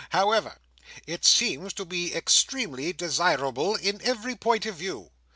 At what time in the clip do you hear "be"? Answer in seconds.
1.85-2.15